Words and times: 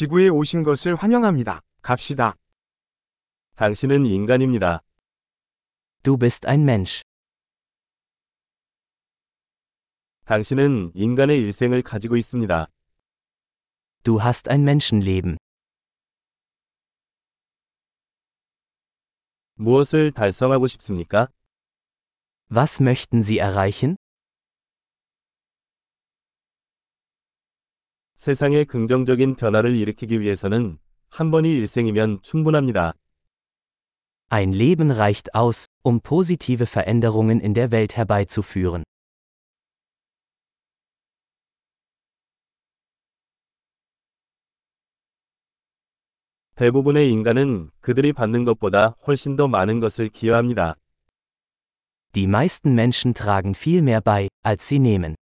지구에 0.00 0.28
오신 0.28 0.62
것을 0.62 0.94
환영합니다. 0.94 1.60
갑시다. 1.82 2.34
당신은 3.56 4.06
인간입니다. 4.06 4.80
Du 6.02 6.16
bist 6.16 6.48
ein 6.48 6.62
Mensch. 6.62 7.02
당신은 10.24 10.92
인간의 10.94 11.42
일생을 11.42 11.82
가지고 11.82 12.16
있습니다. 12.16 12.68
Du 14.02 14.18
hast 14.22 14.50
ein 14.50 14.62
Menschenleben. 14.62 15.36
무엇을 19.56 20.12
달성하고 20.12 20.66
싶습니까? 20.66 21.28
Was 22.50 22.80
möchten 22.80 23.18
Sie 23.18 23.38
erreichen? 23.38 23.96
세상에 28.20 28.64
긍정적인 28.64 29.36
변화를 29.36 29.74
일으키기 29.74 30.20
위해서는 30.20 30.78
한 31.08 31.30
번이 31.30 31.54
일생이면 31.54 32.20
충분합니다. 32.20 32.92
Ein 34.28 34.52
Leben 34.52 34.90
reicht 34.90 35.34
aus, 35.34 35.64
um 35.84 36.00
positive 36.00 36.66
Veränderungen 36.66 37.40
in 37.40 37.54
der 37.54 37.72
Welt 37.72 37.96
herbeizuführen. 37.96 38.84
대부분의 46.56 47.10
인간은 47.10 47.70
그들이 47.80 48.12
받는 48.12 48.44
것보다 48.44 48.96
훨씬 49.06 49.36
더 49.36 49.48
많은 49.48 49.80
것을 49.80 50.10
기여합니다. 50.10 50.74
Die 52.12 52.26
meisten 52.26 52.74
Menschen 52.74 53.14
tragen 53.14 53.54
viel 53.54 53.80
mehr 53.80 54.02
bei, 54.02 54.28
als 54.44 54.68
sie 54.68 54.78
nehmen. 54.78 55.14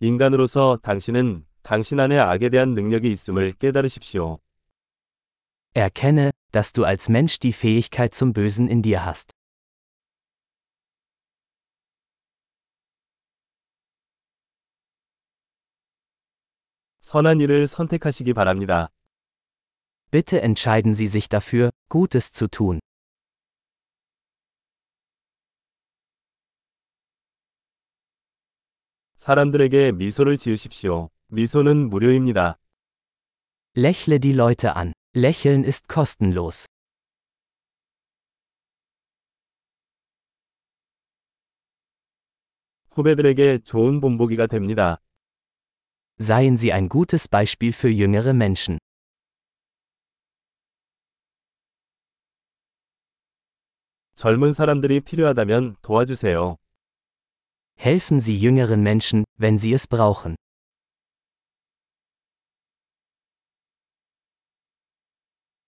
인간으로서 0.00 0.78
당신은 0.82 1.46
당신 1.62 1.98
안에 2.00 2.18
악에 2.18 2.50
대한 2.50 2.74
능력이 2.74 3.10
있음을 3.10 3.52
깨달으십시오. 3.52 4.38
Erkenne, 5.74 6.30
dass 6.52 6.72
du 6.72 6.84
als 6.84 7.08
Mensch 7.08 7.38
die 7.40 7.52
Fähigkeit 7.52 8.14
zum 8.14 8.32
Bösen 8.32 8.68
in 8.68 8.82
dir 8.82 9.04
hast. 9.04 9.32
선한 17.00 17.40
일을 17.40 17.66
선택하시기 17.66 18.32
바랍니다. 18.32 18.88
Bitte 20.10 20.40
entscheiden 20.40 20.94
Sie 20.94 21.06
sich 21.06 21.28
dafür, 21.28 21.70
Gutes 21.88 22.32
zu 22.32 22.48
tun. 22.48 22.78
사람들에게 29.19 29.91
미소를 29.91 30.37
지으십시오. 30.37 31.09
미소는 31.27 31.89
무료입니다. 31.89 32.57
Lächle 33.75 34.17
die 34.17 34.33
Leute 34.33 34.69
an. 34.73 34.93
Lächeln 35.13 35.65
ist 35.65 35.87
kostenlos. 35.93 36.65
후배들에게 42.91 43.57
좋은 43.59 43.99
본보기가 43.99 44.47
됩니다. 44.47 45.01
Seien 46.21 46.55
Sie 46.55 46.71
ein 46.71 46.87
gutes 46.87 47.27
Beispiel 47.27 47.73
für 47.73 47.89
jüngere 47.89 48.33
Menschen. 48.33 48.77
젊은 54.15 54.53
사람들이 54.53 55.01
필요하다면 55.01 55.75
도와주세요. 55.81 56.55
Helfen 57.78 58.20
Sie 58.20 58.36
jüngeren 58.36 58.82
Menschen, 58.82 59.24
wenn 59.36 59.58
sie 59.58 59.72
es 59.72 59.86
brauchen. 59.86 60.36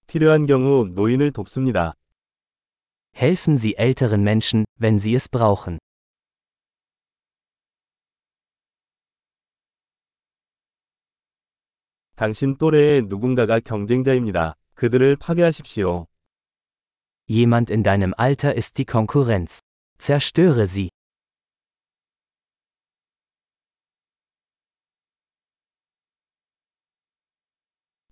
필요한 0.07 0.47
경우 0.47 0.87
노인을 0.87 1.33
돕습니다. 1.33 1.93
Helfen 3.15 3.57
Sie 3.57 3.77
älteren 3.77 4.23
Menschen, 4.23 4.65
wenn 4.79 4.99
sie 4.99 5.15
es 5.15 5.29
brauchen. 5.29 5.79
당신 12.17 12.57
또래의 12.57 13.03
누군가가 13.03 13.61
경쟁자입니다. 13.61 14.55
그들을 14.75 15.17
파괴하십시오. 15.17 16.07
Jemand 17.29 17.71
in 17.71 17.83
deinem 17.83 18.15
Alter 18.17 18.55
ist 18.55 18.79
die 18.79 18.87
Konkurrenz. 18.87 19.61
Zerstöre 19.99 20.67
sie. 20.67 20.89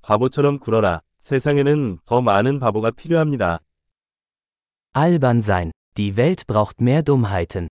바보처럼 0.10 0.58
굴어라. 0.58 1.04
세상에는 1.20 2.00
더 2.04 2.20
많은 2.20 2.60
바보가 2.60 2.90
필요합니다. 2.90 3.60
Albern 4.96 5.38
sein. 5.38 5.72
Die 5.94 6.18
Welt 6.18 6.48
braucht 6.48 6.84
mehr 6.84 7.04
Dummheiten. 7.04 7.68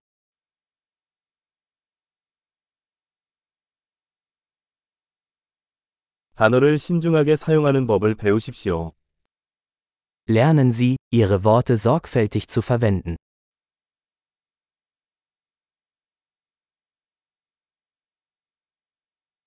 단어를 6.36 6.78
신중하게 6.78 7.34
사용하는 7.34 7.88
법을 7.88 8.14
배우십시오. 8.14 8.92
Lernen 10.28 10.68
Sie, 10.68 10.96
Ihre 11.10 11.44
Worte 11.44 11.74
sorgfältig 11.74 12.46
zu 12.46 12.62
verwenden. 12.62 13.16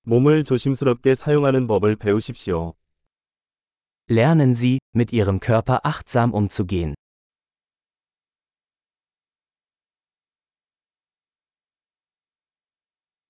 몸을 0.04 0.44
조심스럽게 0.44 1.16
사용하는 1.16 1.68
법을 1.68 1.96
배우십시오. 1.96 2.76
Lernen 4.11 4.55
Sie, 4.55 4.79
mit 4.93 5.13
Ihrem 5.13 5.41
Körper 5.41 5.85
achtsam 5.85 6.33
umzugehen. 6.33 6.95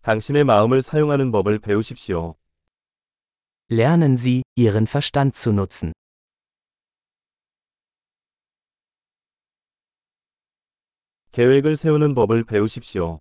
당신의 0.03 0.45
마음을 0.45 0.83
사용하는 0.83 1.33
법을 1.33 1.59
배우십시오. 1.59 2.37
Lernen 3.69 4.17
Sie, 4.17 4.43
Ihren 4.55 4.87
Verstand 4.87 5.35
zu 5.37 5.51
nutzen. 5.51 5.93
계획을 11.33 11.77
세우는 11.77 12.15
법을 12.15 12.45
배우십시오. 12.45 13.21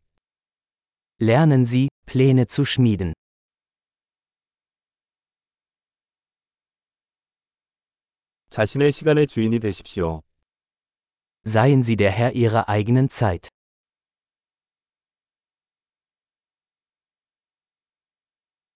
Lernen 1.19 1.65
Sie, 1.65 1.89
Pläne 2.05 2.45
zu 2.45 2.63
schmieden. 2.63 3.13
자신의 8.49 8.91
시간의 8.91 9.27
주인이 9.27 9.59
되십시오. 9.59 10.21
Seien 11.45 11.79
Sie 11.79 11.95
der 11.95 12.11
Herr 12.11 12.35
Ihrer 12.35 12.63
eigenen 12.67 13.07
Zeit. 13.07 13.49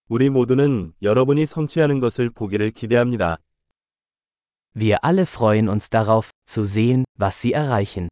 우리 0.08 0.30
모두는 0.30 0.94
여러분이 1.02 1.46
성취하는 1.46 2.00
것을 2.00 2.30
보기를 2.30 2.72
기대합니다. 2.72 3.38
Wir 4.76 4.98
alle 5.04 5.26
freuen 5.26 5.68
uns 5.68 5.90
darauf, 5.90 6.32
zu 6.46 6.64
sehen, 6.64 7.06
was 7.20 7.40
Sie 7.42 7.54
erreichen. 7.54 8.08